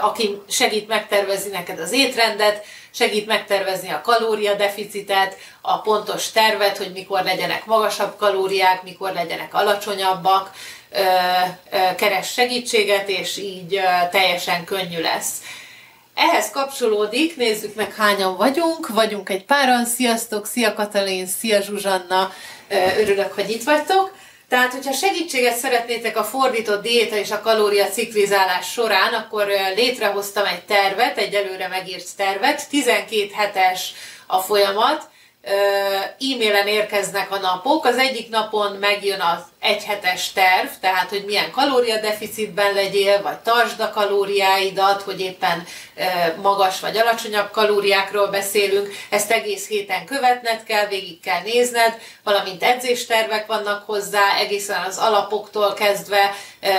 aki 0.00 0.42
segít 0.48 0.88
megtervezni 0.88 1.50
neked 1.50 1.78
az 1.78 1.92
étrendet, 1.92 2.64
segít 2.90 3.26
megtervezni 3.26 3.90
a 3.90 4.00
kalóriadeficitet, 4.00 5.36
a 5.60 5.80
pontos 5.80 6.30
tervet, 6.30 6.76
hogy 6.76 6.92
mikor 6.92 7.22
legyenek 7.22 7.64
magasabb 7.66 8.16
kalóriák, 8.16 8.82
mikor 8.82 9.12
legyenek 9.12 9.54
alacsonyabbak, 9.54 10.50
keres 11.96 12.32
segítséget, 12.32 13.08
és 13.08 13.36
így 13.38 13.80
teljesen 14.10 14.64
könnyű 14.64 15.00
lesz. 15.00 15.32
Ehhez 16.14 16.50
kapcsolódik, 16.50 17.36
nézzük 17.36 17.74
meg 17.74 17.94
hányan 17.94 18.36
vagyunk, 18.36 18.88
vagyunk 18.88 19.28
egy 19.28 19.44
páran, 19.44 19.84
sziasztok, 19.84 20.46
szia 20.46 20.74
Katalin, 20.74 21.26
szia 21.26 21.60
Zsuzsanna, 21.60 22.32
örülök, 22.98 23.32
hogy 23.32 23.50
itt 23.50 23.62
vagytok. 23.62 24.16
Tehát, 24.48 24.72
hogyha 24.72 24.92
segítséget 24.92 25.56
szeretnétek 25.56 26.16
a 26.16 26.24
fordított 26.24 26.82
diéta 26.82 27.16
és 27.16 27.30
a 27.30 27.40
kalória 27.40 27.86
ciklizálás 27.86 28.72
során, 28.72 29.14
akkor 29.14 29.46
létrehoztam 29.76 30.44
egy 30.44 30.62
tervet, 30.64 31.18
egy 31.18 31.34
előre 31.34 31.68
megírt 31.68 32.16
tervet, 32.16 32.68
12 32.68 33.30
hetes 33.34 33.92
a 34.26 34.38
folyamat, 34.38 35.08
e-mailen 35.44 36.66
érkeznek 36.66 37.30
a 37.30 37.38
napok. 37.38 37.84
Az 37.84 37.96
egyik 37.96 38.28
napon 38.28 38.72
megjön 38.72 39.20
az 39.20 39.42
egyhetes 39.60 40.32
terv, 40.32 40.68
tehát 40.80 41.08
hogy 41.08 41.24
milyen 41.24 41.50
kalóriadeficitben 41.50 42.74
legyél, 42.74 43.22
vagy 43.22 43.38
tartsd 43.38 43.80
a 43.80 43.90
kalóriáidat, 43.90 45.02
hogy 45.02 45.20
éppen 45.20 45.66
magas 46.42 46.80
vagy 46.80 46.96
alacsonyabb 46.96 47.50
kalóriákról 47.50 48.26
beszélünk. 48.26 48.88
Ezt 49.10 49.30
egész 49.30 49.68
héten 49.68 50.04
követned 50.04 50.62
kell, 50.64 50.86
végig 50.86 51.20
kell 51.20 51.40
nézned, 51.42 51.98
valamint 52.22 52.62
edzéstervek 52.62 53.46
vannak 53.46 53.86
hozzá, 53.86 54.36
egészen 54.38 54.82
az 54.82 54.98
alapoktól 54.98 55.74
kezdve 55.74 56.34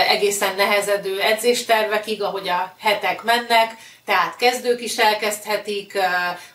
egészen 0.10 0.55
nehezedő 0.55 1.22
edzéstervekig, 1.22 2.24
ahogy 2.24 2.50
a 2.50 2.74
hetek 2.79 3.24
mennek 3.24 3.75
tehát 4.05 4.35
kezdők 4.35 4.81
is 4.81 4.97
elkezdhetik, 4.97 5.97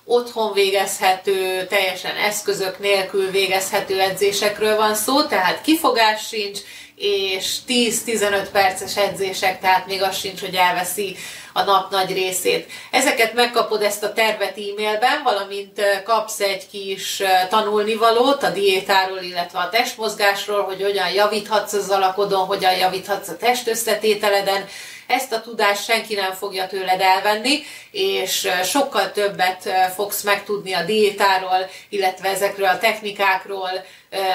otthon 0.05 0.53
végezhető, 0.53 1.67
teljesen 1.67 2.17
eszközök 2.17 2.79
nélkül 2.79 3.31
végezhető 3.31 4.01
edzésekről 4.01 4.77
van 4.77 4.95
szó, 4.95 5.23
tehát 5.23 5.61
kifogás 5.61 6.27
sincs, 6.27 6.59
és 6.97 7.57
10-15 7.69 8.49
perces 8.53 8.97
edzések, 8.97 9.61
tehát 9.61 9.87
még 9.87 10.03
az 10.03 10.19
sincs, 10.19 10.41
hogy 10.41 10.55
elveszi 10.55 11.17
a 11.53 11.63
nap 11.63 11.91
nagy 11.91 12.13
részét. 12.13 12.71
Ezeket 12.91 13.35
megkapod 13.35 13.83
ezt 13.83 14.03
a 14.03 14.13
tervet 14.13 14.59
e-mailben, 14.59 15.23
valamint 15.25 15.81
kapsz 16.05 16.41
egy 16.41 16.69
kis 16.71 17.23
tanulnivalót 17.49 18.43
a 18.43 18.51
diétáról, 18.51 19.21
illetve 19.21 19.59
a 19.59 19.69
testmozgásról, 19.69 20.63
hogy 20.63 20.83
hogyan 20.83 21.11
javíthatsz 21.11 21.73
az 21.73 21.91
alakodon, 21.91 22.47
hogyan 22.47 22.77
javíthatsz 22.77 23.29
a 23.29 23.37
testösszetételeden, 23.37 24.69
ezt 25.11 25.33
a 25.33 25.41
tudást 25.41 25.85
senki 25.85 26.15
nem 26.15 26.33
fogja 26.33 26.67
tőled 26.67 27.01
elvenni, 27.01 27.63
és 27.91 28.49
sokkal 28.65 29.13
többet 29.13 29.69
fogsz 29.95 30.23
megtudni 30.23 30.73
a 30.73 30.85
diétáról, 30.85 31.71
illetve 31.89 32.29
ezekről 32.29 32.69
a 32.69 32.79
technikákról, 32.79 33.71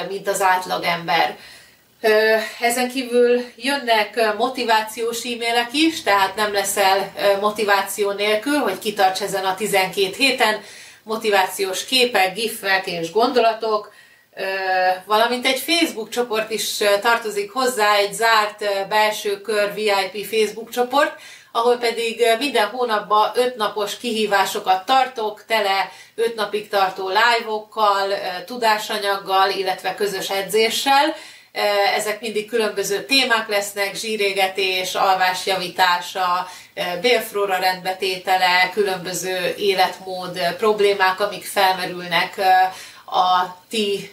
mint 0.09 0.27
az 0.27 0.41
átlagember. 0.41 1.37
Ezen 2.59 2.89
kívül 2.89 3.43
jönnek 3.55 4.35
motivációs 4.37 5.23
e-mailek 5.23 5.73
is, 5.73 6.03
tehát 6.03 6.35
nem 6.35 6.53
leszel 6.53 7.13
motiváció 7.39 8.11
nélkül, 8.11 8.57
hogy 8.57 8.79
kitarts 8.79 9.21
ezen 9.21 9.45
a 9.45 9.55
12 9.55 10.15
héten, 10.17 10.61
motivációs 11.03 11.85
képek, 11.85 12.33
gifek 12.33 12.87
és 12.87 13.11
gondolatok, 13.11 13.93
valamint 15.05 15.45
egy 15.45 15.59
Facebook 15.59 16.09
csoport 16.09 16.51
is 16.51 16.77
tartozik 17.01 17.51
hozzá, 17.51 17.95
egy 17.95 18.13
zárt 18.13 18.87
belső 18.87 19.41
kör 19.41 19.73
VIP 19.73 20.25
Facebook 20.25 20.69
csoport, 20.69 21.19
ahol 21.51 21.77
pedig 21.77 22.25
minden 22.39 22.67
hónapban 22.67 23.31
öt 23.35 23.55
napos 23.55 23.97
kihívásokat 23.97 24.85
tartok, 24.85 25.45
tele 25.47 25.91
öt 26.15 26.35
napig 26.35 26.69
tartó 26.69 27.07
live-okkal, 27.07 28.13
tudásanyaggal, 28.45 29.49
illetve 29.49 29.95
közös 29.95 30.29
edzéssel. 30.29 31.15
Ezek 31.95 32.21
mindig 32.21 32.49
különböző 32.49 33.05
témák 33.05 33.47
lesznek, 33.47 33.95
zsírégetés, 33.95 34.95
alvás 34.95 35.45
javítása, 35.45 36.47
bélflóra 37.01 37.57
rendbetétele, 37.57 38.69
különböző 38.73 39.53
életmód 39.57 40.55
problémák, 40.57 41.19
amik 41.19 41.45
felmerülnek 41.45 42.41
a 43.05 43.57
ti 43.69 44.09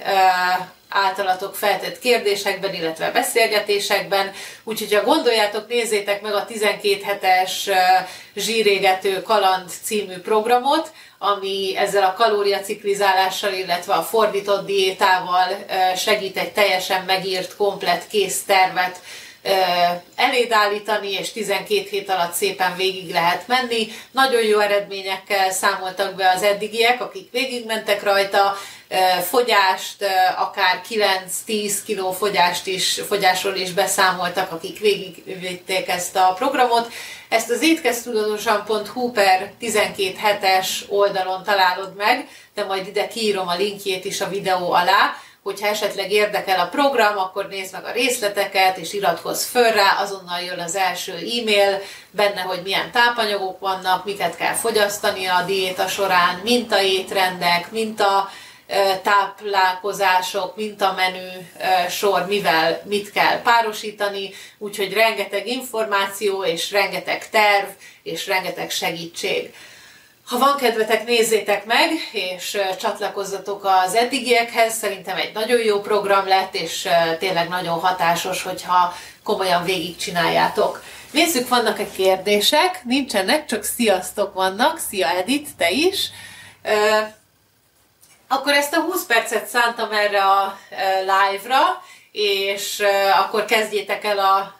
általatok 0.89 1.57
feltett 1.57 1.99
kérdésekben, 1.99 2.75
illetve 2.75 3.11
beszélgetésekben. 3.11 4.33
Úgyhogy 4.65 4.95
ha 4.95 5.05
gondoljátok, 5.05 5.69
nézzétek 5.69 6.23
meg 6.23 6.35
a 6.35 6.45
12 6.45 7.03
hetes 7.03 7.69
zsírégető 8.35 9.23
kaland 9.23 9.71
című 9.83 10.17
programot, 10.17 10.93
ami 11.19 11.77
ezzel 11.77 12.03
a 12.03 12.15
kalóriaciklizálással, 12.15 13.53
illetve 13.53 13.95
a 13.95 14.03
fordított 14.03 14.67
diétával 14.67 15.49
segít 15.97 16.37
egy 16.37 16.53
teljesen 16.53 17.05
megírt, 17.05 17.57
komplett 17.57 18.09
kész 18.09 18.43
tervet 18.43 19.01
eléd 20.15 20.53
állítani, 20.53 21.13
és 21.13 21.33
12 21.33 21.89
hét 21.91 22.11
alatt 22.11 22.33
szépen 22.33 22.77
végig 22.77 23.11
lehet 23.11 23.47
menni. 23.47 23.89
Nagyon 24.11 24.43
jó 24.43 24.59
eredményekkel 24.59 25.51
számoltak 25.51 26.15
be 26.15 26.31
az 26.31 26.43
eddigiek, 26.43 27.01
akik 27.01 27.31
végigmentek 27.31 28.03
rajta, 28.03 28.57
fogyást, 29.23 30.05
akár 30.37 30.81
9-10 31.47 31.75
kiló 31.85 32.13
fogyást 32.13 32.67
is, 32.67 33.01
fogyásról 33.07 33.55
is 33.55 33.73
beszámoltak, 33.73 34.53
akik 34.53 34.79
végigvitték 34.79 35.89
ezt 35.89 36.17
a 36.17 36.35
programot. 36.37 36.93
Ezt 37.29 37.51
az 37.51 37.63
étkeztudatosan.hu 37.63 39.11
per 39.11 39.53
12 39.59 40.17
hetes 40.17 40.85
oldalon 40.89 41.43
találod 41.43 41.97
meg, 41.97 42.29
de 42.55 42.65
majd 42.65 42.87
ide 42.87 43.09
kiírom 43.09 43.49
a 43.49 43.57
linkjét 43.57 44.05
is 44.05 44.21
a 44.21 44.29
videó 44.29 44.73
alá, 44.73 45.15
hogyha 45.43 45.67
esetleg 45.67 46.11
érdekel 46.11 46.61
a 46.61 46.69
program, 46.69 47.19
akkor 47.19 47.47
nézd 47.49 47.73
meg 47.73 47.85
a 47.85 47.93
részleteket, 47.93 48.77
és 48.77 48.93
iratkozz 48.93 49.45
föl 49.45 49.71
rá, 49.71 49.97
azonnal 49.99 50.41
jön 50.41 50.59
az 50.59 50.77
első 50.77 51.13
e-mail, 51.13 51.81
benne, 52.11 52.41
hogy 52.41 52.61
milyen 52.63 52.91
tápanyagok 52.91 53.61
vannak, 53.61 54.05
miket 54.05 54.37
kell 54.37 54.55
fogyasztani 54.55 55.27
a 55.27 55.43
diéta 55.47 55.89
során, 55.89 56.41
mintaétrendek, 56.43 57.71
minta 57.71 58.31
táplálkozások, 59.03 60.57
menü 60.79 61.29
sor, 61.89 62.27
mivel 62.27 62.83
mit 62.85 63.13
kell 63.13 63.43
párosítani, 63.43 64.31
úgyhogy 64.59 64.93
rengeteg 64.93 65.47
információ, 65.47 66.45
és 66.45 66.71
rengeteg 66.71 67.29
terv, 67.29 67.69
és 68.03 68.27
rengeteg 68.27 68.71
segítség. 68.71 69.55
Ha 70.27 70.39
van 70.39 70.57
kedvetek, 70.57 71.07
nézzétek 71.07 71.65
meg, 71.65 71.91
és 72.13 72.59
csatlakozzatok 72.81 73.65
az 73.65 73.95
eddigiekhez. 73.95 74.75
Szerintem 74.75 75.17
egy 75.17 75.33
nagyon 75.35 75.61
jó 75.61 75.81
program 75.81 76.27
lett, 76.27 76.55
és 76.55 76.89
tényleg 77.19 77.49
nagyon 77.49 77.81
hatásos, 77.81 78.43
hogyha 78.43 78.95
komolyan 79.25 79.65
végigcsináljátok. 79.65 80.83
Nézzük, 81.11 81.49
vannak-e 81.49 81.91
kérdések? 81.97 82.85
Nincsenek, 82.85 83.47
csak 83.47 83.65
sziasztok 83.65 84.35
vannak. 84.35 84.79
Szia 84.89 85.09
Edith, 85.09 85.51
te 85.59 85.71
is. 85.71 86.11
Akkor 88.33 88.53
ezt 88.53 88.75
a 88.75 88.81
20 88.81 89.05
percet 89.05 89.47
szántam 89.47 89.93
erre 89.93 90.23
a 90.23 90.59
live-ra, 91.01 91.61
és 92.13 92.83
akkor 93.19 93.45
kezdjétek 93.45 94.05
el 94.05 94.19
a 94.19 94.55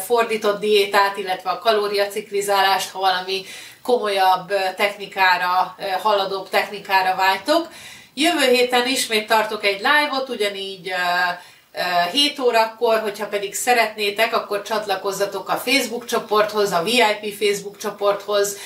fordított 0.00 0.60
diétát, 0.60 1.16
illetve 1.16 1.50
a 1.50 1.58
kalóriaciklizálást, 1.58 2.90
ha 2.90 2.98
valami 2.98 3.44
komolyabb 3.82 4.52
technikára, 4.76 5.76
haladóbb 6.02 6.48
technikára 6.48 7.14
vágytok. 7.16 7.68
Jövő 8.14 8.48
héten 8.48 8.86
ismét 8.86 9.26
tartok 9.26 9.64
egy 9.64 9.78
live-ot, 9.78 10.28
ugyanígy 10.28 10.92
7 12.12 12.38
órakor, 12.38 13.00
hogyha 13.00 13.26
pedig 13.26 13.54
szeretnétek, 13.54 14.34
akkor 14.36 14.62
csatlakozzatok 14.62 15.48
a 15.48 15.56
Facebook 15.56 16.04
csoporthoz, 16.04 16.72
a 16.72 16.82
VIP 16.82 17.34
Facebook 17.38 17.76
csoporthoz. 17.76 18.56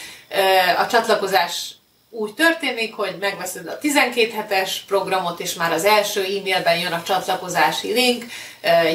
A 0.79 0.87
csatlakozás 0.87 1.78
úgy 2.11 2.35
történik, 2.35 2.95
hogy 2.95 3.17
megveszed 3.21 3.67
a 3.67 3.79
12 3.79 4.31
hetes 4.31 4.85
programot, 4.87 5.41
és 5.41 5.55
már 5.55 5.73
az 5.73 5.85
első 5.85 6.21
e-mailben 6.21 6.79
jön 6.79 6.93
a 6.93 7.03
csatlakozási 7.03 7.93
link, 7.93 8.25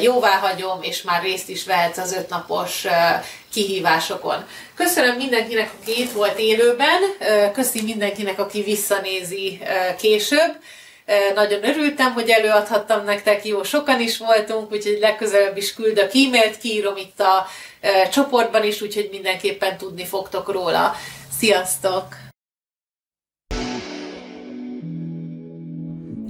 jóvá 0.02 0.30
hagyom, 0.30 0.82
és 0.82 1.02
már 1.02 1.22
részt 1.22 1.48
is 1.48 1.64
vehetsz 1.64 1.98
az 1.98 2.12
ötnapos 2.12 2.84
kihívásokon. 3.52 4.46
Köszönöm 4.74 5.16
mindenkinek, 5.16 5.70
aki 5.80 6.00
itt 6.00 6.12
volt 6.12 6.38
élőben, 6.38 7.00
köszi 7.52 7.82
mindenkinek, 7.82 8.38
aki 8.38 8.62
visszanézi 8.62 9.60
később. 9.98 10.56
Nagyon 11.34 11.64
örültem, 11.64 12.12
hogy 12.12 12.30
előadhattam 12.30 13.04
nektek, 13.04 13.44
jó 13.44 13.62
sokan 13.62 14.00
is 14.00 14.18
voltunk, 14.18 14.72
úgyhogy 14.72 14.98
legközelebb 15.00 15.56
is 15.56 15.74
küldök 15.74 16.14
e-mailt, 16.14 16.58
kiírom 16.58 16.96
itt 16.96 17.20
a 17.20 17.46
csoportban 18.10 18.64
is, 18.64 18.80
úgyhogy 18.80 19.08
mindenképpen 19.10 19.76
tudni 19.76 20.04
fogtok 20.04 20.52
róla. 20.52 20.96
Sziasztok! 21.38 22.04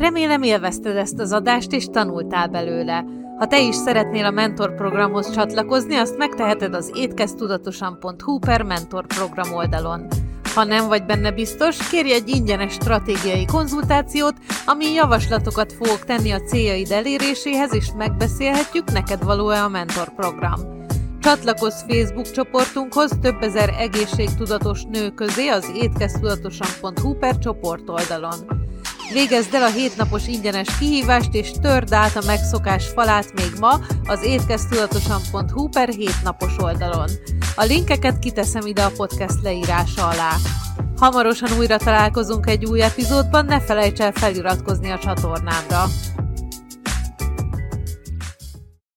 Remélem 0.05 0.43
élvezted 0.43 0.97
ezt 0.97 1.19
az 1.19 1.33
adást 1.33 1.73
és 1.73 1.87
tanultál 1.87 2.49
belőle. 2.49 3.05
Ha 3.39 3.47
te 3.47 3.61
is 3.61 3.75
szeretnél 3.75 4.25
a 4.25 4.31
mentor 4.31 4.75
programhoz 4.75 5.31
csatlakozni, 5.31 5.97
azt 5.97 6.17
megteheted 6.17 6.75
az 6.75 6.91
étkeztudatosan.hu 6.95 8.39
per 8.39 8.63
mentor 8.63 9.07
program 9.07 9.53
oldalon. 9.53 10.07
Ha 10.55 10.65
nem 10.65 10.89
vagy 10.89 11.05
benne 11.05 11.31
biztos, 11.31 11.89
kérj 11.89 12.13
egy 12.13 12.29
ingyenes 12.29 12.73
stratégiai 12.73 13.45
konzultációt, 13.45 14.35
ami 14.67 14.93
javaslatokat 14.93 15.73
fogok 15.73 16.05
tenni 16.05 16.31
a 16.31 16.41
céljaid 16.41 16.91
eléréséhez, 16.91 17.75
és 17.75 17.93
megbeszélhetjük, 17.97 18.93
neked 18.93 19.25
való-e 19.25 19.63
a 19.63 19.69
mentor 19.69 20.15
program. 20.15 20.61
Csatlakozz 21.21 21.83
Facebook 21.89 22.31
csoportunkhoz 22.31 23.11
több 23.23 23.43
ezer 23.43 23.75
egészségtudatos 23.79 24.83
nő 24.83 25.11
közé 25.11 25.49
az 25.49 25.71
étkeztudatosan.hu 25.75 27.15
per 27.15 27.39
csoportoldalon. 27.39 28.63
Végezd 29.13 29.55
el 29.55 29.63
a 29.63 29.71
hétnapos 29.71 30.27
ingyenes 30.27 30.79
kihívást, 30.79 31.35
és 31.35 31.51
törd 31.63 31.93
át 31.93 32.17
a 32.17 32.23
megszokás 32.27 32.87
falát 32.87 33.33
még 33.35 33.51
ma 33.61 33.81
az 34.07 34.25
étkeztudatosan.hu 34.25 35.69
per 35.69 35.89
hétnapos 35.89 36.57
oldalon. 36.59 37.11
A 37.57 37.65
linkeket 37.65 38.19
kiteszem 38.19 38.67
ide 38.67 38.83
a 38.83 38.93
podcast 38.97 39.43
leírása 39.43 40.09
alá. 40.09 40.37
Hamarosan 40.97 41.59
újra 41.59 41.77
találkozunk 41.77 42.47
egy 42.47 42.65
új 42.65 42.83
epizódban, 42.83 43.45
ne 43.45 43.61
felejts 43.61 44.01
el 44.01 44.13
feliratkozni 44.13 44.91
a 44.91 44.99
csatornámra. 44.99 45.85